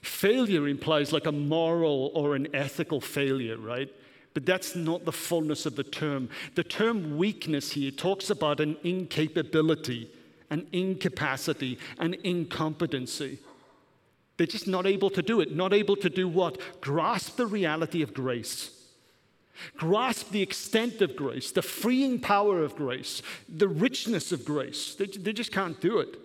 [0.03, 3.91] Failure implies like a moral or an ethical failure, right?
[4.33, 6.29] But that's not the fullness of the term.
[6.55, 10.09] The term weakness here talks about an incapability,
[10.51, 13.39] an incapacity, an incompetency.
[14.37, 15.55] They're just not able to do it.
[15.55, 16.81] Not able to do what?
[16.81, 18.71] Grasp the reality of grace.
[19.77, 24.95] Grasp the extent of grace, the freeing power of grace, the richness of grace.
[24.95, 26.17] They, they just can't do it.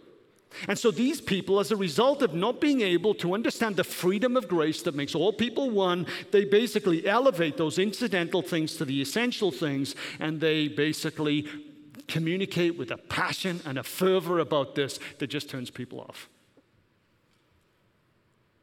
[0.67, 4.37] And so these people, as a result of not being able to understand the freedom
[4.37, 9.01] of grace that makes all people one, they basically elevate those incidental things to the
[9.01, 11.47] essential things, and they basically
[12.07, 16.29] communicate with a passion and a fervor about this that just turns people off.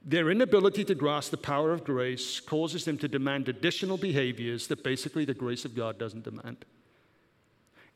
[0.04, 4.82] Their inability to grasp the power of grace causes them to demand additional behaviors that
[4.82, 6.64] basically the grace of God doesn't demand.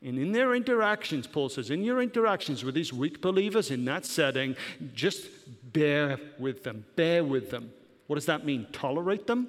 [0.06, 4.06] And in their interactions, Paul says, in your interactions with these weak believers in that
[4.06, 4.54] setting,
[4.94, 5.26] just
[5.72, 6.84] bear with them.
[6.94, 7.72] Bear with them.
[8.06, 8.68] What does that mean?
[8.72, 9.48] Tolerate them?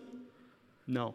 [0.87, 1.13] No.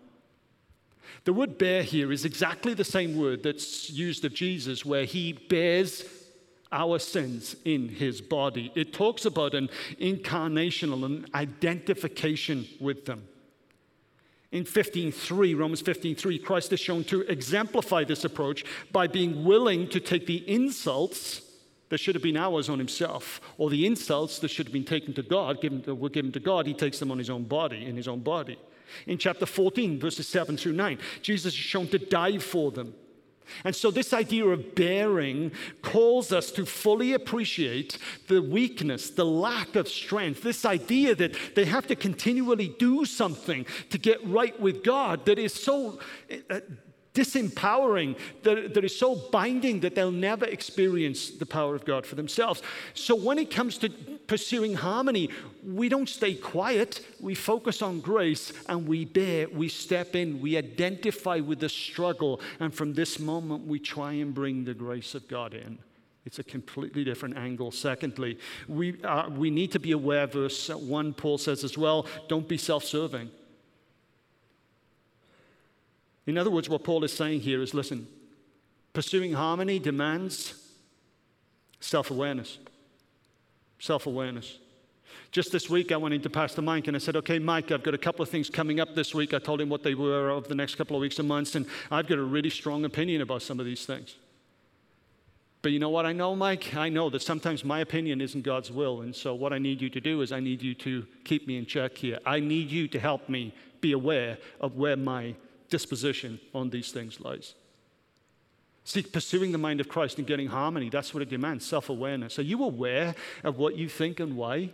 [1.25, 5.33] The word bear here is exactly the same word that's used of Jesus, where he
[5.33, 6.05] bears
[6.71, 8.71] our sins in his body.
[8.77, 9.71] It talks about an
[10.01, 13.27] incarnational, an identification with them.
[14.53, 19.99] In 15:3, Romans 15:3, Christ is shown to exemplify this approach by being willing to
[19.99, 21.41] take the insults
[21.89, 25.13] that should have been ours on himself, or the insults that should have been taken
[25.15, 27.85] to God, given to, were given to God, he takes them on his own body,
[27.85, 28.59] in his own body.
[29.07, 32.95] In chapter 14, verses 7 through 9, Jesus is shown to die for them.
[33.65, 37.99] And so, this idea of bearing calls us to fully appreciate
[38.29, 43.67] the weakness, the lack of strength, this idea that they have to continually do something
[43.91, 45.99] to get right with God that is so
[46.51, 46.61] uh,
[47.15, 52.15] disempowering, that, that is so binding that they'll never experience the power of God for
[52.15, 52.63] themselves.
[52.95, 53.91] So when it comes to
[54.33, 55.29] pursuing harmony,
[55.63, 57.05] we don't stay quiet.
[57.21, 62.41] We focus on grace and we bear, we step in, we identify with the struggle,
[62.59, 65.79] and from this moment, we try and bring the grace of God in.
[66.25, 67.71] It's a completely different angle.
[67.71, 72.49] Secondly, we, uh, we need to be aware, verse 1, Paul says as well, don't
[72.49, 73.31] be self serving.
[76.27, 78.07] In other words, what Paul is saying here is listen,
[78.95, 80.55] pursuing harmony demands
[81.81, 82.57] self awareness.
[83.83, 84.59] Self awareness.
[85.33, 87.95] Just this week, I went into Pastor Mike and I said, Okay, Mike, I've got
[87.95, 89.35] a couple of things coming up this week.
[89.35, 91.67] I told him what they were over the next couple of weeks and months, and
[91.91, 94.15] I've got a really strong opinion about some of these things.
[95.63, 96.77] But you know what I know, Mike?
[96.77, 99.01] I know that sometimes my opinion isn't God's will.
[99.01, 101.59] And so, what I need you to do is, I need you to keep me
[101.59, 102.21] in check here.
[102.25, 105.35] I need you to help me be aware of where my
[105.71, 107.57] disposition on these things lies.
[108.85, 112.39] See, pursuing the mind of Christ and getting harmony, that's what it demands self awareness.
[112.39, 113.15] Are you aware
[113.45, 114.71] of what you think and why?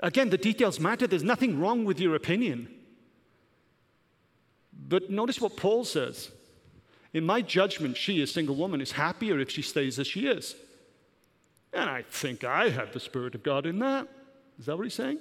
[0.00, 1.06] Again, the details matter.
[1.06, 2.68] There's nothing wrong with your opinion.
[4.88, 6.30] But notice what Paul says.
[7.12, 10.56] In my judgment, she, a single woman, is happier if she stays as she is.
[11.72, 14.08] And I think I have the Spirit of God in that.
[14.58, 15.18] Is that what he's saying?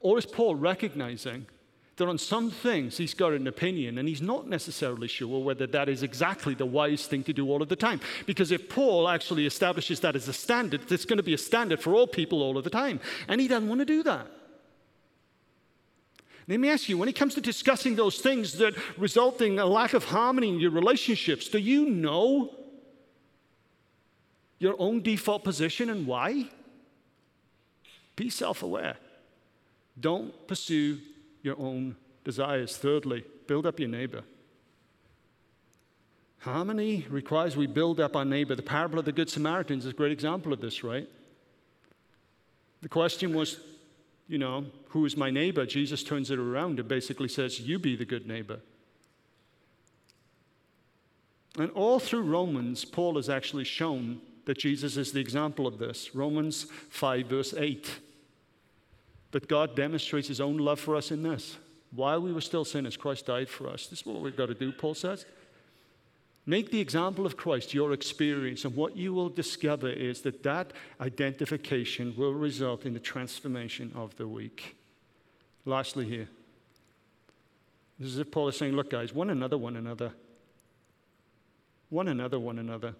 [0.00, 1.46] Or is Paul recognizing
[2.00, 5.86] that on some things he's got an opinion and he's not necessarily sure whether that
[5.86, 8.00] is exactly the wise thing to do all of the time?
[8.24, 11.80] Because if Paul actually establishes that as a standard, it's going to be a standard
[11.80, 13.00] for all people all of the time.
[13.28, 14.26] And he doesn't want to do that.
[16.48, 19.66] Let me ask you, when it comes to discussing those things that result in a
[19.66, 22.54] lack of harmony in your relationships, do you know
[24.58, 26.48] your own default position and why?
[28.16, 28.96] Be self aware.
[30.00, 30.98] Don't pursue
[31.42, 32.76] your own desires.
[32.76, 34.22] Thirdly, build up your neighbor.
[36.40, 38.54] Harmony requires we build up our neighbor.
[38.54, 41.08] The parable of the Good Samaritans is a great example of this, right?
[42.80, 43.60] The question was,
[44.26, 45.66] you know, who is my neighbor?
[45.66, 48.60] Jesus turns it around and basically says, You be the good neighbor.
[51.58, 56.14] And all through Romans, Paul has actually shown that Jesus is the example of this.
[56.14, 57.98] Romans 5, verse 8.
[59.30, 61.56] But God demonstrates his own love for us in this.
[61.92, 63.86] While we were still sinners, Christ died for us.
[63.86, 65.24] This is what we've got to do, Paul says.
[66.46, 70.72] Make the example of Christ your experience, and what you will discover is that that
[71.00, 74.76] identification will result in the transformation of the weak.
[75.64, 76.28] Lastly, here,
[77.98, 80.12] this is if Paul is saying, Look, guys, one another, one another.
[81.90, 82.94] One another, one another.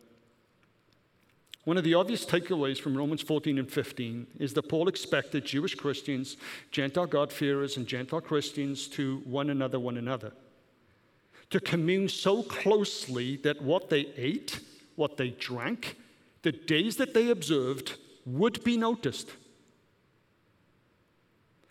[1.71, 5.77] One of the obvious takeaways from Romans 14 and 15 is that Paul expected Jewish
[5.77, 6.37] Christians,
[6.73, 10.33] Gentile God-fearers, and Gentile Christians to one another, one another,
[11.51, 14.59] to commune so closely that what they ate,
[14.97, 15.97] what they drank,
[16.43, 19.31] the days that they observed would be noticed.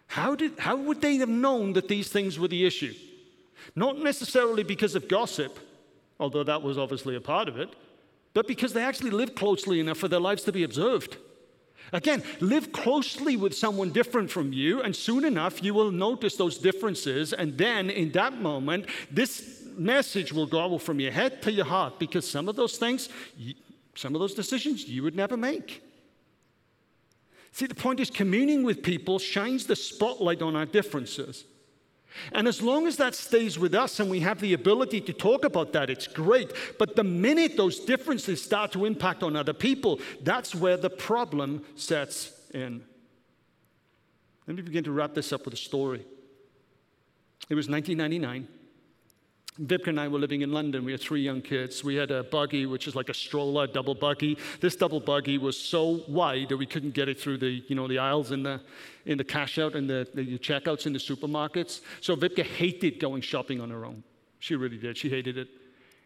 [0.08, 2.94] How, did, how would they have known that these things were the issue?
[3.76, 5.60] Not necessarily because of gossip,
[6.22, 7.76] although that was obviously a part of it
[8.34, 11.18] but because they actually live closely enough for their lives to be observed.
[11.92, 16.58] Again, live closely with someone different from you, and soon enough you will notice those
[16.58, 17.34] differences.
[17.34, 21.98] And then in that moment, this message will go from your head to your heart
[21.98, 23.10] because some of those things
[24.00, 25.84] some of those decisions you would never make.
[27.52, 31.44] See, the point is, communing with people shines the spotlight on our differences.
[32.32, 35.46] And as long as that stays with us and we have the ability to talk
[35.46, 36.52] about that, it's great.
[36.78, 41.64] But the minute those differences start to impact on other people, that's where the problem
[41.76, 42.84] sets in.
[44.48, 46.06] Let me begin to wrap this up with a story.
[47.50, 48.48] It was 1999.
[49.58, 50.86] Vipka and I were living in London.
[50.86, 51.84] We had three young kids.
[51.84, 54.38] We had a buggy, which is like a stroller, double buggy.
[54.62, 57.88] This double buggy was so wide that we couldn't get it through the, you know,
[57.88, 58.62] the aisles in the,
[59.06, 61.82] in the cash out and the, the checkouts in the supermarkets.
[62.00, 64.04] So Vipka hated going shopping on her own.
[64.40, 64.98] She really did.
[64.98, 65.50] She hated it.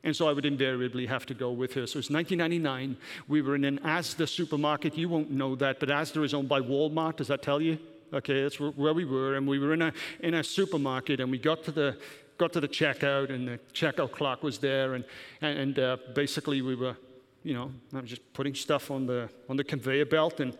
[0.03, 1.87] And so I would invariably have to go with her.
[1.87, 2.97] So it's 1999.
[3.27, 4.97] We were in an Asda supermarket.
[4.97, 7.17] You won't know that, but Asda is owned by Walmart.
[7.17, 7.77] Does that tell you?
[8.13, 9.35] Okay, that's where we were.
[9.35, 11.97] And we were in a, in a supermarket, and we got to the
[12.37, 15.05] got to the checkout, and the checkout clock was there, and,
[15.41, 16.95] and uh, basically we were,
[17.43, 20.57] you know, I was just putting stuff on the, on the conveyor belt, and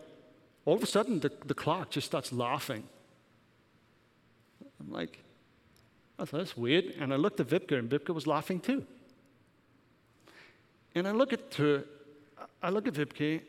[0.64, 2.84] all of a sudden the, the clock just starts laughing.
[4.80, 5.18] I'm like,
[6.18, 6.94] I thought that's weird.
[6.98, 8.86] And I looked at Vipka, and Vipka was laughing too.
[10.94, 11.84] And I look at her,
[12.62, 13.40] I look at Vipka,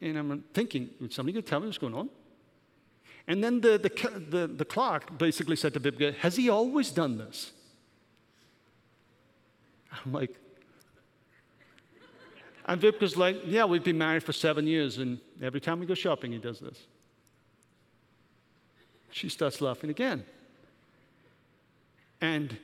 [0.00, 2.08] and I'm thinking, would somebody going tell me what's going on?
[3.26, 7.16] And then the, the, the, the clerk basically said to Vipka, Has he always done
[7.18, 7.52] this?
[10.04, 10.34] I'm like,
[12.66, 15.94] and Vipka's like, Yeah, we've been married for seven years, and every time we go
[15.94, 16.78] shopping, he does this.
[19.10, 20.24] She starts laughing again.
[22.20, 22.56] And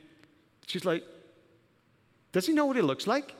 [0.67, 1.03] she's like,
[2.31, 3.33] Does he know what he looks like?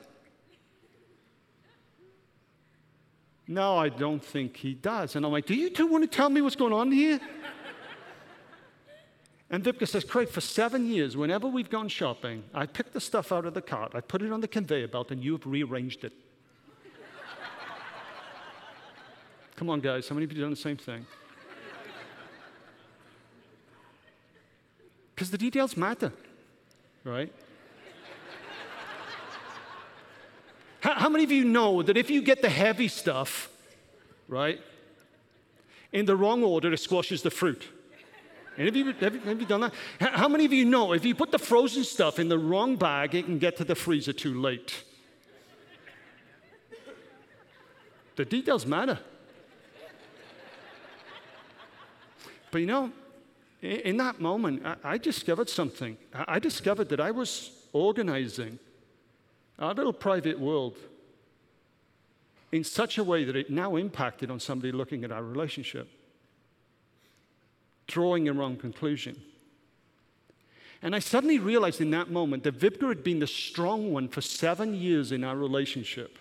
[3.51, 5.17] No, I don't think he does.
[5.17, 7.19] And I'm like, Do you two want to tell me what's going on here?
[9.49, 13.33] And Vipka says, Craig, for seven years, whenever we've gone shopping, I pick the stuff
[13.33, 16.13] out of the cart, I put it on the conveyor belt, and you've rearranged it.
[19.57, 21.05] Come on, guys, how many of you done the same thing?
[25.13, 26.13] Because the details matter,
[27.03, 27.33] right?
[30.81, 33.49] How, how many of you know that if you get the heavy stuff,
[34.27, 34.59] right,
[35.91, 37.67] in the wrong order, it squashes the fruit?
[38.57, 39.73] Any of you, have, you, have you done that?
[39.99, 43.15] How many of you know if you put the frozen stuff in the wrong bag,
[43.15, 44.83] it can get to the freezer too late?
[48.17, 48.99] The details matter.
[52.51, 52.91] But you know,
[53.61, 55.97] in that moment, I discovered something.
[56.13, 58.59] I discovered that I was organizing
[59.61, 60.75] our little private world
[62.51, 65.87] in such a way that it now impacted on somebody looking at our relationship,
[67.87, 69.21] drawing a wrong conclusion.
[70.81, 74.21] And I suddenly realized in that moment that Vipka had been the strong one for
[74.21, 76.17] seven years in our relationship,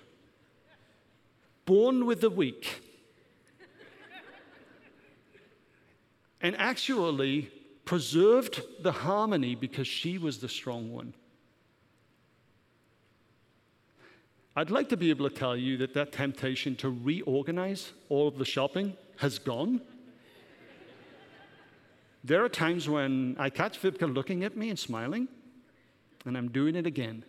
[1.65, 2.83] borne with the weak,
[6.43, 7.51] and actually
[7.87, 11.15] preserved the harmony because she was the strong one.
[14.57, 18.37] I'd like to be able to tell you that that temptation to reorganize all of
[18.37, 19.81] the shopping has gone.
[22.25, 25.29] There are times when I catch Vipka looking at me and smiling,
[26.27, 27.25] and I'm doing it again.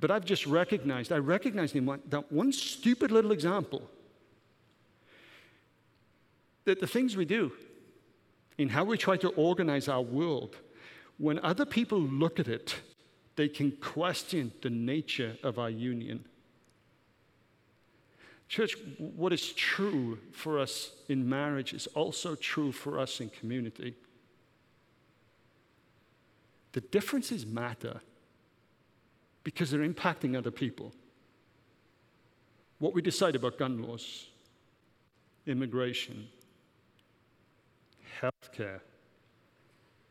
[0.00, 3.82] but I've just recognized, I recognized in one, that one stupid little example
[6.64, 7.52] that the things we do
[8.58, 10.56] in how we try to organize our world,
[11.16, 12.74] when other people look at it
[13.38, 16.24] they can question the nature of our union.
[18.48, 23.94] Church, what is true for us in marriage is also true for us in community.
[26.72, 28.00] The differences matter
[29.44, 30.92] because they're impacting other people.
[32.80, 34.26] What we decide about gun laws,
[35.46, 36.26] immigration,
[38.20, 38.80] healthcare,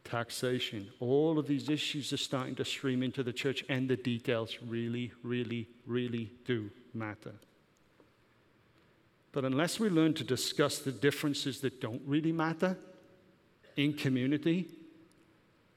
[0.08, 0.90] taxation.
[1.00, 5.12] All of these issues are starting to stream into the church, and the details really,
[5.24, 7.34] really, really do matter.
[9.32, 12.78] But unless we learn to discuss the differences that don't really matter
[13.76, 14.68] in community,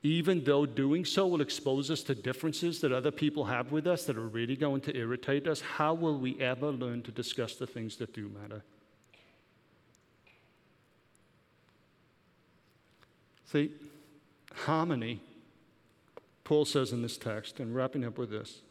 [0.02, 4.04] even though doing so will expose us to differences that other people have with us
[4.04, 7.66] that are really going to irritate us, how will we ever learn to discuss the
[7.66, 8.62] things that do matter?
[13.52, 13.72] See,
[14.54, 15.20] harmony,
[16.44, 18.62] Paul says in this text, and wrapping up with this,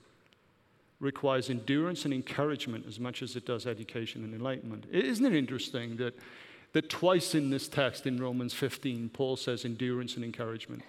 [1.00, 4.86] requires endurance and encouragement as much as it does education and enlightenment.
[4.92, 6.18] Isn't it interesting that,
[6.74, 10.84] that twice in this text in Romans 15, Paul says endurance and encouragement?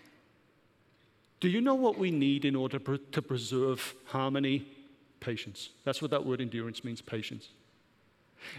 [1.39, 4.67] Do you know what we need in order to preserve harmony?
[5.21, 5.71] Patience.
[5.85, 7.49] That's what that word endurance means patience.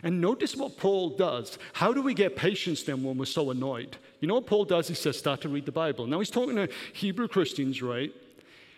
[0.03, 1.57] And notice what Paul does.
[1.73, 3.97] How do we get patience then when we're so annoyed?
[4.19, 4.87] You know what Paul does?
[4.87, 6.07] He says, start to read the Bible.
[6.07, 8.13] Now he's talking to Hebrew Christians, right?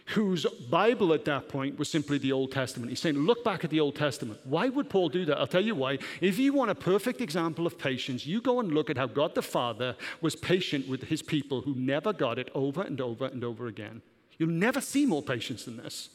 [0.07, 2.89] Whose Bible at that point was simply the Old Testament.
[2.89, 4.39] He's saying, look back at the Old Testament.
[4.43, 5.37] Why would Paul do that?
[5.37, 5.97] I'll tell you why.
[6.19, 9.33] If you want a perfect example of patience, you go and look at how God
[9.33, 13.45] the Father was patient with his people who never got it over and over and
[13.45, 14.01] over again.
[14.37, 16.09] You'll never see more patience than this.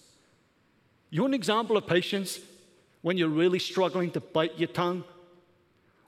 [1.09, 2.41] You want an example of patience?
[3.03, 5.05] When you're really struggling to bite your tongue,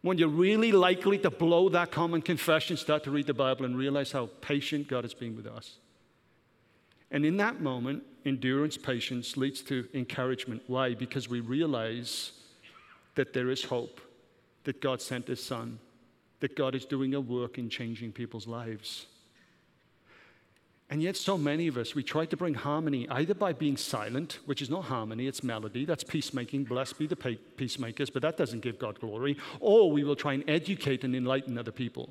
[0.03, 3.77] when you're really likely to blow that common confession, start to read the Bible and
[3.77, 5.77] realize how patient God has been with us.
[7.11, 10.63] And in that moment, endurance, patience leads to encouragement.
[10.69, 10.95] Why?
[10.95, 12.33] Because we realize
[13.15, 14.01] that there is hope,
[14.65, 15.79] that God sent His Son,
[16.39, 19.07] that God is doing a work in changing people's lives.
[20.91, 24.41] And yet, so many of us, we try to bring harmony either by being silent,
[24.47, 27.15] which is not harmony, it's melody, that's peacemaking, blessed be the
[27.57, 31.57] peacemakers, but that doesn't give God glory, or we will try and educate and enlighten
[31.57, 32.11] other people.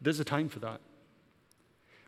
[0.00, 0.80] There's a time for that.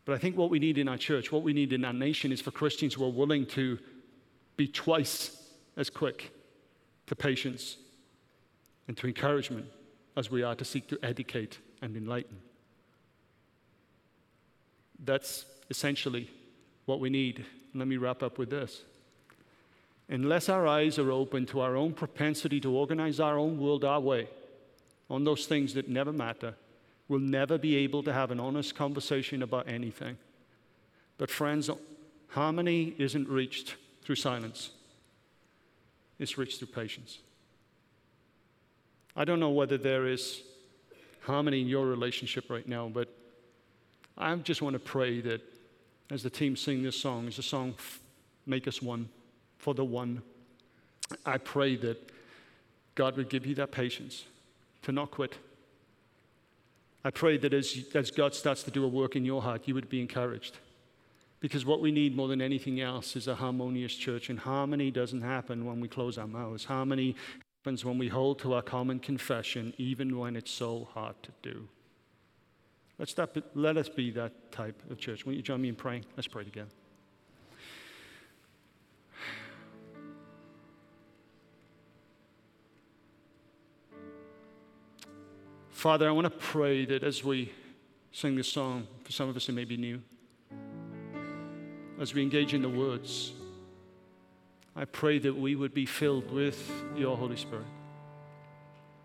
[0.05, 2.31] But I think what we need in our church, what we need in our nation,
[2.31, 3.77] is for Christians who are willing to
[4.55, 5.35] be twice
[5.75, 6.31] as quick
[7.07, 7.75] to patience
[8.87, 9.65] and to encouragement
[10.15, 12.37] as we are to seek to educate and enlighten.
[15.03, 16.29] That's essentially
[16.85, 17.45] what we need.
[17.73, 18.83] Let me wrap up with this.
[20.09, 23.99] Unless our eyes are open to our own propensity to organize our own world our
[23.99, 24.27] way
[25.09, 26.55] on those things that never matter,
[27.07, 30.17] we'll never be able to have an honest conversation about anything.
[31.17, 31.69] But, friends,
[32.29, 34.71] harmony isn't reached through silence,
[36.19, 37.19] it's reached through patience.
[39.15, 40.41] I don't know whether there is
[41.21, 43.07] harmony in your relationship right now, but
[44.17, 45.41] I just want to pray that
[46.09, 47.75] as the team sing this song, it's a song,
[48.45, 49.09] Make Us One,
[49.57, 50.21] for the one.
[51.25, 51.97] I pray that
[52.95, 54.25] God would give you that patience
[54.83, 55.37] to not quit.
[57.03, 59.73] I pray that as, as God starts to do a work in your heart, you
[59.73, 60.57] would be encouraged.
[61.39, 65.21] Because what we need more than anything else is a harmonious church, and harmony doesn't
[65.21, 66.65] happen when we close our mouths.
[66.65, 67.15] Harmony
[67.59, 71.67] happens when we hold to our common confession, even when it's so hard to do.
[73.01, 75.25] Let's stop, let us be that type of church.
[75.25, 76.05] Won't you join me in praying?
[76.15, 76.69] Let's pray together.
[85.71, 87.51] Father, I want to pray that as we
[88.11, 89.99] sing this song, for some of us it may be new,
[91.99, 93.31] as we engage in the words,
[94.75, 97.65] I pray that we would be filled with your Holy Spirit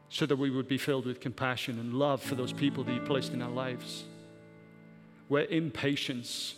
[0.09, 3.01] so that we would be filled with compassion and love for those people that you
[3.01, 4.05] placed in our lives.
[5.29, 6.55] Where impatience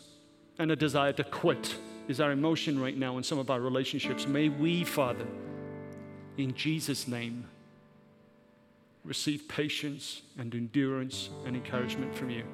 [0.58, 1.76] and a desire to quit
[2.08, 5.26] is our emotion right now in some of our relationships, may we, Father,
[6.36, 7.46] in Jesus' name,
[9.04, 12.44] receive patience and endurance and encouragement from you.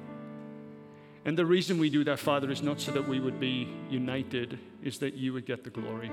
[1.25, 4.59] And the reason we do that, Father, is not so that we would be united,
[4.83, 6.11] is that you would get the glory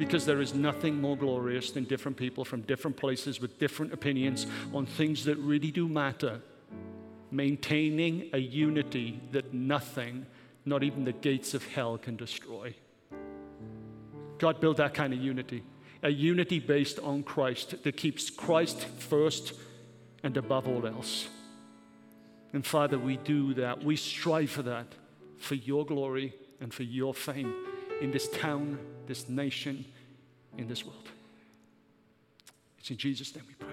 [0.00, 4.46] because there is nothing more glorious than different people from different places with different opinions
[4.72, 6.40] on things that really do matter.
[7.30, 10.24] Maintaining a unity that nothing,
[10.64, 12.74] not even the gates of hell, can destroy.
[14.38, 15.62] God built that kind of unity,
[16.02, 19.52] a unity based on Christ that keeps Christ first
[20.22, 21.28] and above all else.
[22.54, 23.84] And Father, we do that.
[23.84, 24.94] We strive for that,
[25.36, 27.52] for your glory and for your fame
[28.00, 28.78] in this town,
[29.10, 29.84] this nation,
[30.56, 31.08] in this world.
[32.78, 33.69] It's in Jesus' name we pray.